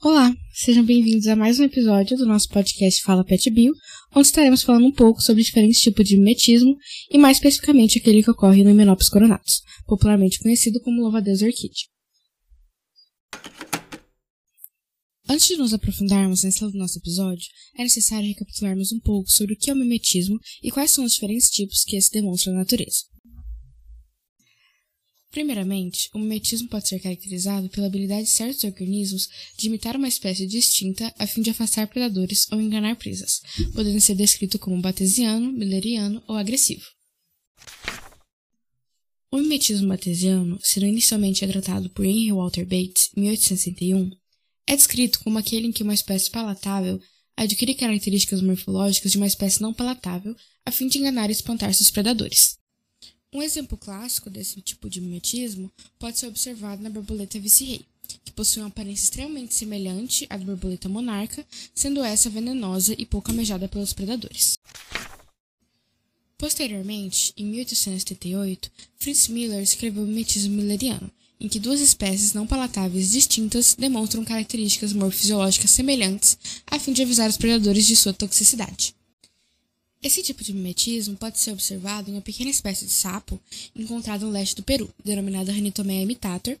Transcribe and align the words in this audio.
Olá, 0.00 0.32
sejam 0.54 0.84
bem-vindos 0.84 1.26
a 1.26 1.34
mais 1.34 1.58
um 1.58 1.64
episódio 1.64 2.16
do 2.16 2.24
nosso 2.24 2.48
podcast 2.50 3.02
Fala 3.02 3.24
Pet 3.24 3.50
Bio, 3.50 3.74
onde 4.14 4.28
estaremos 4.28 4.62
falando 4.62 4.86
um 4.86 4.92
pouco 4.92 5.20
sobre 5.20 5.42
diferentes 5.42 5.80
tipos 5.80 6.06
de 6.06 6.16
mimetismo 6.16 6.76
e 7.10 7.18
mais 7.18 7.38
especificamente 7.38 7.98
aquele 7.98 8.22
que 8.22 8.30
ocorre 8.30 8.62
no 8.62 8.70
Hymenopus 8.70 9.08
coronatus, 9.08 9.60
popularmente 9.88 10.38
conhecido 10.38 10.80
como 10.82 11.02
louva-a-Deus 11.02 11.42
orquídea. 11.42 11.88
Antes 15.28 15.48
de 15.48 15.56
nos 15.56 15.74
aprofundarmos 15.74 16.44
nesse 16.44 16.60
do 16.60 16.78
nosso 16.78 17.00
episódio, 17.00 17.48
é 17.76 17.82
necessário 17.82 18.28
recapitularmos 18.28 18.92
um 18.92 19.00
pouco 19.00 19.28
sobre 19.28 19.54
o 19.54 19.58
que 19.58 19.68
é 19.68 19.72
o 19.72 19.76
mimetismo 19.76 20.38
e 20.62 20.70
quais 20.70 20.92
são 20.92 21.04
os 21.04 21.14
diferentes 21.14 21.50
tipos 21.50 21.82
que 21.82 21.96
esse 21.96 22.12
demonstra 22.12 22.52
na 22.52 22.60
natureza. 22.60 23.02
Primeiramente, 25.38 26.10
o 26.12 26.18
mimetismo 26.18 26.66
pode 26.66 26.88
ser 26.88 26.98
caracterizado 26.98 27.68
pela 27.68 27.86
habilidade 27.86 28.24
de 28.24 28.30
certos 28.30 28.64
organismos 28.64 29.28
de 29.56 29.68
imitar 29.68 29.94
uma 29.94 30.08
espécie 30.08 30.44
distinta 30.48 31.14
a 31.16 31.28
fim 31.28 31.42
de 31.42 31.50
afastar 31.50 31.86
predadores 31.86 32.50
ou 32.50 32.60
enganar 32.60 32.96
presas, 32.96 33.40
podendo 33.72 34.00
ser 34.00 34.16
descrito 34.16 34.58
como 34.58 34.82
batesiano, 34.82 35.52
milleriano 35.52 36.20
ou 36.26 36.34
agressivo. 36.34 36.84
O 39.30 39.36
mimetismo 39.36 39.86
batesiano, 39.86 40.58
sendo 40.60 40.86
inicialmente 40.86 41.46
retratado 41.46 41.88
por 41.90 42.04
Henry 42.04 42.32
Walter 42.32 42.64
Bates 42.64 43.08
em 43.16 43.20
1861, 43.20 44.10
é 44.66 44.74
descrito 44.74 45.20
como 45.20 45.38
aquele 45.38 45.68
em 45.68 45.72
que 45.72 45.84
uma 45.84 45.94
espécie 45.94 46.28
palatável 46.32 47.00
adquire 47.36 47.76
características 47.76 48.42
morfológicas 48.42 49.12
de 49.12 49.18
uma 49.18 49.26
espécie 49.28 49.62
não 49.62 49.72
palatável 49.72 50.34
a 50.66 50.72
fim 50.72 50.88
de 50.88 50.98
enganar 50.98 51.28
e 51.28 51.32
espantar 51.32 51.72
seus 51.72 51.92
predadores. 51.92 52.57
Um 53.30 53.42
exemplo 53.42 53.76
clássico 53.76 54.30
desse 54.30 54.60
tipo 54.62 54.88
de 54.88 55.02
mimetismo 55.02 55.70
pode 55.98 56.18
ser 56.18 56.28
observado 56.28 56.82
na 56.82 56.88
borboleta 56.88 57.38
vice-rei, 57.38 57.84
que 58.24 58.32
possui 58.32 58.62
uma 58.62 58.68
aparência 58.68 59.04
extremamente 59.04 59.54
semelhante 59.54 60.26
à 60.30 60.36
da 60.38 60.44
borboleta 60.44 60.88
monarca, 60.88 61.46
sendo 61.74 62.02
essa 62.02 62.30
venenosa 62.30 62.94
e 62.96 63.04
pouco 63.04 63.30
amejada 63.30 63.68
pelos 63.68 63.92
predadores. 63.92 64.58
Posteriormente, 66.38 67.34
em 67.36 67.44
1878, 67.44 68.70
Fritz 68.96 69.28
Miller 69.28 69.62
escreveu 69.62 70.04
o 70.04 70.06
mimetismo 70.06 70.54
milleriano, 70.54 71.10
em 71.38 71.48
que 71.48 71.60
duas 71.60 71.80
espécies 71.80 72.32
não 72.32 72.46
palatáveis 72.46 73.10
distintas 73.10 73.74
demonstram 73.74 74.24
características 74.24 74.94
morfisiológicas 74.94 75.70
semelhantes 75.70 76.38
a 76.66 76.78
fim 76.78 76.94
de 76.94 77.02
avisar 77.02 77.28
os 77.28 77.36
predadores 77.36 77.86
de 77.86 77.94
sua 77.94 78.14
toxicidade. 78.14 78.94
Esse 80.00 80.22
tipo 80.22 80.44
de 80.44 80.52
mimetismo 80.52 81.16
pode 81.16 81.40
ser 81.40 81.50
observado 81.50 82.08
em 82.08 82.14
uma 82.14 82.20
pequena 82.20 82.48
espécie 82.48 82.84
de 82.84 82.92
sapo 82.92 83.40
encontrada 83.74 84.24
no 84.24 84.30
leste 84.30 84.54
do 84.54 84.62
Peru, 84.62 84.88
denominada 85.04 85.52
Ranitomea 85.52 86.02
imitator, 86.02 86.56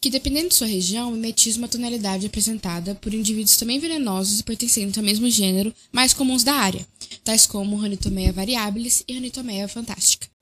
que, 0.00 0.10
dependendo 0.10 0.48
de 0.48 0.56
sua 0.56 0.66
região, 0.66 1.12
mimetiza 1.12 1.58
uma 1.58 1.68
tonalidade 1.68 2.26
apresentada 2.26 2.96
por 2.96 3.14
indivíduos 3.14 3.56
também 3.56 3.78
venenosos 3.78 4.40
e 4.40 4.42
pertencentes 4.42 4.98
ao 4.98 5.04
mesmo 5.04 5.30
gênero, 5.30 5.72
mais 5.92 6.12
comuns 6.12 6.42
da 6.42 6.54
área, 6.54 6.84
tais 7.22 7.46
como 7.46 7.76
Ranitomea 7.76 8.32
variabilis 8.32 9.04
e 9.06 9.12
Ranitomea 9.14 9.68
fantástica. 9.68 10.33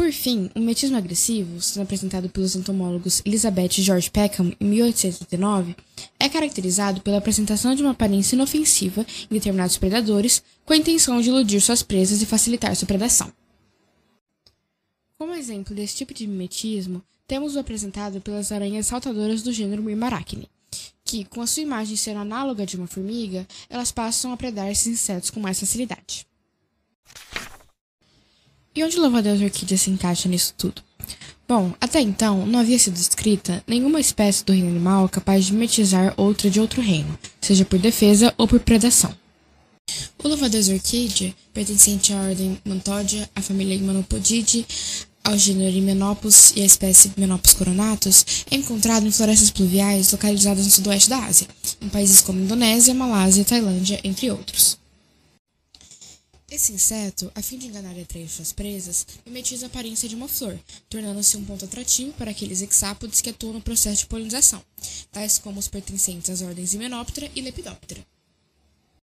Por 0.00 0.12
fim, 0.12 0.48
o 0.54 0.60
metismo 0.60 0.96
agressivo, 0.96 1.60
sendo 1.60 1.82
apresentado 1.82 2.30
pelos 2.30 2.56
entomólogos 2.56 3.20
Elizabeth 3.22 3.76
e 3.76 3.82
George 3.82 4.10
Peckham 4.10 4.50
em 4.58 4.64
1889, 4.64 5.76
é 6.18 6.26
caracterizado 6.26 7.02
pela 7.02 7.18
apresentação 7.18 7.74
de 7.74 7.82
uma 7.82 7.90
aparência 7.90 8.34
inofensiva 8.34 9.04
em 9.30 9.34
determinados 9.34 9.76
predadores, 9.76 10.42
com 10.64 10.72
a 10.72 10.76
intenção 10.78 11.20
de 11.20 11.28
iludir 11.28 11.60
suas 11.60 11.82
presas 11.82 12.22
e 12.22 12.26
facilitar 12.26 12.74
sua 12.74 12.88
predação. 12.88 13.30
Como 15.18 15.34
exemplo 15.34 15.76
desse 15.76 15.96
tipo 15.96 16.14
de 16.14 16.26
mimetismo, 16.26 17.02
temos 17.28 17.54
o 17.54 17.58
apresentado 17.58 18.22
pelas 18.22 18.50
aranhas 18.50 18.86
saltadoras 18.86 19.42
do 19.42 19.52
gênero 19.52 19.82
Mirmaracne, 19.82 20.48
que, 21.04 21.26
com 21.26 21.42
a 21.42 21.46
sua 21.46 21.62
imagem 21.62 21.94
ser 21.94 22.16
análoga 22.16 22.64
de 22.64 22.74
uma 22.74 22.86
formiga, 22.86 23.46
elas 23.68 23.92
passam 23.92 24.32
a 24.32 24.36
predar 24.38 24.70
esses 24.70 24.86
insetos 24.86 25.28
com 25.28 25.40
mais 25.40 25.60
facilidade. 25.60 26.29
E 28.74 28.84
onde 28.84 28.98
louva-a-Deus 28.98 29.40
orquídea 29.40 29.76
se 29.76 29.90
encaixa 29.90 30.28
nisso 30.28 30.54
tudo? 30.56 30.82
Bom, 31.48 31.74
até 31.80 32.00
então 32.00 32.46
não 32.46 32.60
havia 32.60 32.78
sido 32.78 32.94
descrita 32.94 33.64
nenhuma 33.66 33.98
espécie 33.98 34.44
do 34.44 34.52
reino 34.52 34.68
animal 34.68 35.08
capaz 35.08 35.46
de 35.46 35.52
mimetizar 35.52 36.14
outra 36.16 36.48
de 36.48 36.60
outro 36.60 36.80
reino, 36.80 37.18
seja 37.40 37.64
por 37.64 37.80
defesa 37.80 38.32
ou 38.38 38.46
por 38.46 38.60
predação. 38.60 39.12
O 40.22 40.28
louva-a-Deus 40.28 40.68
orquídea, 40.68 41.34
pertencente 41.52 42.12
à 42.12 42.16
ordem 42.22 42.56
Mantodia, 42.64 43.28
à 43.34 43.42
família 43.42 43.74
Hymenopodidae, 43.74 44.64
ao 45.24 45.36
gênero 45.36 45.76
Hymenopus 45.76 46.52
e 46.54 46.62
à 46.62 46.64
espécie 46.64 47.10
Hymenopus 47.16 47.54
coronatus, 47.54 48.44
é 48.48 48.54
encontrado 48.54 49.04
em 49.04 49.10
florestas 49.10 49.50
pluviais 49.50 50.12
localizadas 50.12 50.64
no 50.64 50.70
sudoeste 50.70 51.10
da 51.10 51.24
Ásia, 51.24 51.48
em 51.80 51.88
países 51.88 52.20
como 52.20 52.40
Indonésia, 52.40 52.94
Malásia, 52.94 53.44
Tailândia, 53.44 53.98
entre 54.04 54.30
outros. 54.30 54.78
Esse 56.50 56.72
inseto, 56.72 57.30
a 57.32 57.40
fim 57.40 57.58
de 57.58 57.68
enganar 57.68 57.96
e 57.96 58.00
atrair 58.00 58.28
suas 58.28 58.52
presas, 58.52 59.06
mimetiza 59.24 59.66
a 59.66 59.68
aparência 59.68 60.08
de 60.08 60.16
uma 60.16 60.26
flor, 60.26 60.58
tornando-se 60.88 61.36
um 61.36 61.44
ponto 61.44 61.64
atrativo 61.64 62.12
para 62.14 62.32
aqueles 62.32 62.60
hexápodes 62.60 63.20
que 63.20 63.30
atuam 63.30 63.52
no 63.52 63.60
processo 63.60 64.00
de 64.00 64.06
polinização, 64.06 64.60
tais 65.12 65.38
como 65.38 65.60
os 65.60 65.68
pertencentes 65.68 66.28
às 66.28 66.42
ordens 66.42 66.74
Hymenoptera 66.74 67.30
e 67.36 67.40
Lepidoptera. 67.40 68.04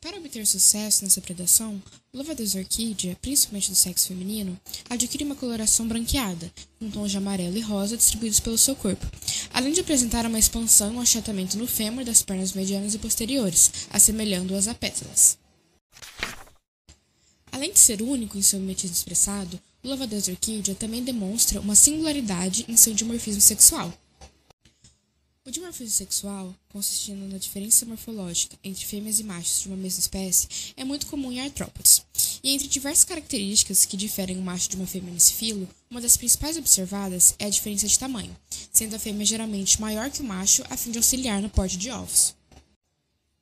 Para 0.00 0.18
obter 0.18 0.46
sucesso 0.46 1.02
nessa 1.02 1.20
predação, 1.20 1.82
o 2.12 2.18
louva-a-Deus 2.18 2.54
orquídea, 2.54 3.16
principalmente 3.20 3.70
do 3.70 3.74
sexo 3.74 4.08
feminino, 4.08 4.56
adquire 4.88 5.24
uma 5.24 5.34
coloração 5.34 5.88
branqueada, 5.88 6.52
com 6.78 6.88
tons 6.88 7.10
de 7.10 7.16
amarelo 7.16 7.56
e 7.56 7.60
rosa 7.62 7.96
distribuídos 7.96 8.38
pelo 8.38 8.58
seu 8.58 8.76
corpo, 8.76 9.04
além 9.52 9.72
de 9.72 9.80
apresentar 9.80 10.24
uma 10.24 10.38
expansão 10.38 10.96
um 10.96 11.00
achatamento 11.00 11.58
no 11.58 11.66
fêmur 11.66 12.04
das 12.04 12.22
pernas 12.22 12.52
medianas 12.52 12.94
e 12.94 12.98
posteriores, 12.98 13.72
assemelhando-as 13.90 14.68
a 14.68 14.74
pétalas. 14.74 15.42
Além 17.64 17.72
de 17.72 17.80
ser 17.80 18.02
único 18.02 18.36
em 18.36 18.42
seu 18.42 18.60
mimetismo 18.60 18.94
expressado, 18.94 19.58
o 19.82 19.88
louva-a-Deus 19.88 20.28
orquídea 20.28 20.74
também 20.74 21.02
demonstra 21.02 21.62
uma 21.62 21.74
singularidade 21.74 22.66
em 22.68 22.76
seu 22.76 22.92
dimorfismo 22.92 23.40
sexual. 23.40 23.90
O 25.46 25.50
dimorfismo 25.50 25.94
sexual, 25.94 26.54
consistindo 26.68 27.26
na 27.26 27.38
diferença 27.38 27.86
morfológica 27.86 28.58
entre 28.62 28.84
fêmeas 28.84 29.18
e 29.18 29.24
machos 29.24 29.62
de 29.62 29.68
uma 29.68 29.78
mesma 29.78 30.00
espécie, 30.00 30.46
é 30.76 30.84
muito 30.84 31.06
comum 31.06 31.32
em 31.32 31.40
artrópodes. 31.40 32.04
E 32.42 32.50
entre 32.50 32.68
diversas 32.68 33.04
características 33.04 33.86
que 33.86 33.96
diferem 33.96 34.36
um 34.36 34.42
macho 34.42 34.68
de 34.68 34.76
uma 34.76 34.86
fêmea 34.86 35.14
nesse 35.14 35.32
filo, 35.32 35.66
uma 35.90 36.02
das 36.02 36.18
principais 36.18 36.58
observadas 36.58 37.34
é 37.38 37.46
a 37.46 37.50
diferença 37.50 37.88
de 37.88 37.98
tamanho, 37.98 38.36
sendo 38.74 38.94
a 38.94 38.98
fêmea 38.98 39.24
geralmente 39.24 39.80
maior 39.80 40.10
que 40.10 40.20
o 40.20 40.24
macho 40.24 40.62
a 40.68 40.76
fim 40.76 40.90
de 40.90 40.98
auxiliar 40.98 41.40
no 41.40 41.48
porte 41.48 41.78
de 41.78 41.90
ovos. 41.90 42.34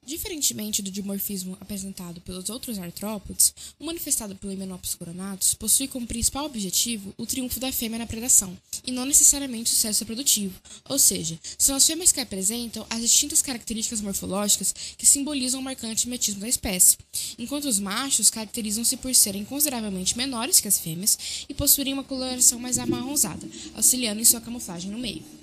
Diferentemente 0.04 0.82
do 0.82 0.90
dimorfismo 0.90 1.56
apresentado 1.60 2.20
pelos 2.22 2.50
outros 2.50 2.76
artrópodes, 2.76 3.54
o 3.78 3.84
manifestado 3.84 4.34
pelo 4.34 4.52
Hymenopus 4.52 4.96
coronatus 4.96 5.54
possui 5.54 5.86
como 5.86 6.08
principal 6.08 6.44
objetivo 6.44 7.14
o 7.16 7.24
triunfo 7.24 7.60
da 7.60 7.70
fêmea 7.70 8.00
na 8.00 8.06
predação, 8.06 8.58
e 8.84 8.90
não 8.90 9.04
necessariamente 9.04 9.70
o 9.70 9.74
sucesso 9.74 10.00
reprodutivo, 10.00 10.60
ou 10.88 10.98
seja, 10.98 11.38
são 11.56 11.76
as 11.76 11.86
fêmeas 11.86 12.10
que 12.10 12.20
apresentam 12.20 12.84
as 12.90 13.00
distintas 13.00 13.42
características 13.42 14.00
morfológicas 14.00 14.74
que 14.98 15.06
simbolizam 15.06 15.60
o 15.60 15.62
marcante 15.62 16.08
metismo 16.08 16.40
da 16.40 16.48
espécie, 16.48 16.98
enquanto 17.38 17.66
os 17.66 17.78
machos 17.78 18.28
caracterizam-se 18.28 18.96
por 18.96 19.14
serem 19.14 19.44
consideravelmente 19.44 20.16
menores 20.16 20.58
que 20.58 20.66
as 20.66 20.80
fêmeas 20.80 21.46
e 21.48 21.54
possuírem 21.54 21.94
uma 21.94 22.02
coloração 22.02 22.58
mais 22.58 22.76
amarronzada, 22.76 23.48
auxiliando 23.74 24.20
em 24.20 24.24
sua 24.24 24.40
camuflagem 24.40 24.90
no 24.90 24.98
meio. 24.98 25.41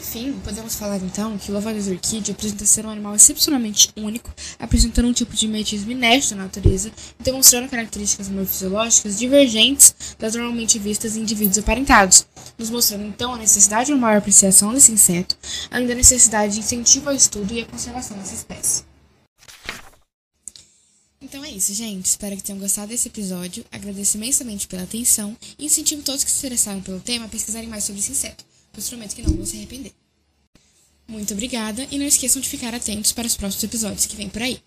Por 0.00 0.06
fim, 0.06 0.32
podemos 0.42 0.76
falar 0.76 0.96
então 0.96 1.36
que 1.36 1.50
o 1.50 1.52
louva-a-Deus 1.52 1.86
orquídea 1.86 2.32
apresenta 2.32 2.64
ser 2.64 2.86
um 2.86 2.88
animal 2.88 3.14
excepcionalmente 3.14 3.90
único, 3.94 4.32
apresentando 4.58 5.06
um 5.06 5.12
tipo 5.12 5.36
de 5.36 5.46
mimetismo 5.46 5.90
inédito 5.90 6.34
na 6.34 6.44
natureza 6.44 6.90
e 7.20 7.22
demonstrando 7.22 7.68
características 7.68 8.30
morfisiológicas 8.30 9.18
divergentes 9.18 9.94
das 10.18 10.34
normalmente 10.34 10.78
vistas 10.78 11.16
em 11.16 11.20
indivíduos 11.20 11.58
aparentados, 11.58 12.26
nos 12.56 12.70
mostrando 12.70 13.04
então 13.04 13.34
a 13.34 13.36
necessidade 13.36 13.88
de 13.88 13.92
uma 13.92 14.00
maior 14.06 14.16
apreciação 14.16 14.72
desse 14.72 14.90
inseto, 14.90 15.36
além 15.70 15.86
da 15.86 15.94
necessidade 15.94 16.54
de 16.54 16.60
incentivo 16.60 17.10
ao 17.10 17.14
estudo 17.14 17.52
e 17.52 17.60
à 17.60 17.66
conservação 17.66 18.16
dessa 18.16 18.34
espécie. 18.34 18.84
Então 21.20 21.44
é 21.44 21.50
isso, 21.50 21.74
gente. 21.74 22.06
Espero 22.06 22.36
que 22.36 22.42
tenham 22.42 22.58
gostado 22.58 22.88
desse 22.88 23.08
episódio. 23.08 23.66
Agradeço 23.70 24.16
imensamente 24.16 24.66
pela 24.66 24.84
atenção 24.84 25.36
e 25.58 25.66
incentivo 25.66 26.00
todos 26.00 26.24
que 26.24 26.30
se 26.30 26.38
interessaram 26.38 26.80
pelo 26.80 27.00
tema 27.00 27.26
a 27.26 27.28
pesquisarem 27.28 27.68
mais 27.68 27.84
sobre 27.84 28.00
esse 28.00 28.12
inseto 28.12 28.49
pois 28.72 28.88
prometo 28.88 29.14
que 29.14 29.22
não 29.22 29.34
vão 29.34 29.46
se 29.46 29.56
arrepender. 29.56 29.92
Muito 31.08 31.34
obrigada 31.34 31.86
e 31.90 31.98
não 31.98 32.06
esqueçam 32.06 32.40
de 32.40 32.48
ficar 32.48 32.74
atentos 32.74 33.12
para 33.12 33.26
os 33.26 33.36
próximos 33.36 33.64
episódios 33.64 34.06
que 34.06 34.16
vêm 34.16 34.28
por 34.28 34.42
aí. 34.42 34.62